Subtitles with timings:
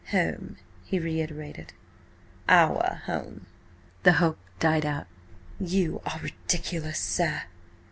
[0.09, 1.73] "Home," he reiterated.
[2.49, 3.45] "Our home."
[4.01, 5.05] The hope died out.
[5.59, 7.43] "You are ridiculous, sir."